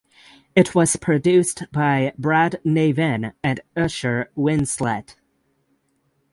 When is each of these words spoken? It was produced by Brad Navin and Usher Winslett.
It 0.55 0.73
was 0.73 0.95
produced 0.95 1.71
by 1.71 2.13
Brad 2.17 2.59
Navin 2.65 3.33
and 3.43 3.59
Usher 3.77 4.31
Winslett. 4.35 5.15